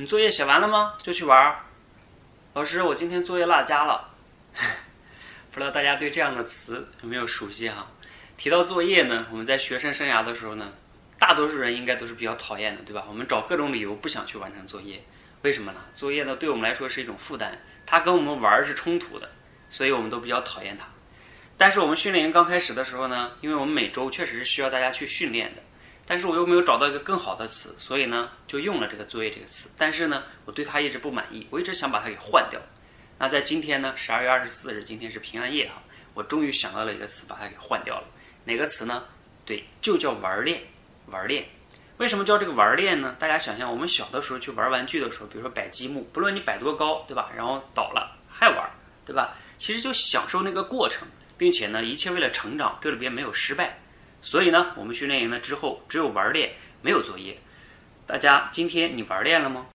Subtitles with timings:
[0.00, 0.94] 你作业写完了吗？
[1.02, 1.58] 就去玩儿。
[2.54, 4.08] 老师，我今天作业落家了。
[5.50, 7.84] 不知道大家对这样的词有没有熟悉哈？
[8.36, 10.72] 提到作业呢，我们在学生生涯的时候呢，
[11.18, 13.06] 大多数人应该都是比较讨厌的，对吧？
[13.08, 15.02] 我们找各种理由不想去完成作业，
[15.42, 15.80] 为什么呢？
[15.96, 19.28] 作业呢对我们来说是一种负担，它跟我们玩是冲突的，
[19.68, 20.86] 所以我们都比较讨厌它。
[21.56, 25.62] 但是我们训练营刚开始的时候呢，因为我们每周确实是需要大家去训练的。
[26.08, 29.68] 但是我又没有找到一个更好的词，所以呢，就用了这个作业这个词。
[29.76, 32.58] 但是呢，我对它一直不满意，我一直想把它给换掉。
[33.18, 35.82] 那在今天呢，十二月二十四日，今天是平安夜哈，
[36.14, 38.04] 我终于想到了一个词，把它给换掉了。
[38.44, 39.04] 哪个词呢？
[39.44, 40.62] 对，就叫玩练，
[41.08, 41.44] 玩练。
[41.98, 43.14] 为什么叫这个玩练呢？
[43.18, 47.30] 大家想象我们小的时候去玩玩具的时候，比如说摆积木，不论你摆多高，对吧？
[47.36, 48.70] 然后倒了还玩，
[49.04, 49.36] 对吧？
[49.58, 53.78] 其实就享受那个过程，并且呢，一切为了成长，这里边没有失败。
[54.20, 56.50] 所以呢，我们训练营呢之后只有玩练，
[56.82, 57.38] 没有作业。
[58.06, 59.66] 大家今天你玩练了吗？